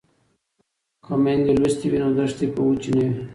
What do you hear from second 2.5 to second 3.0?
به وچې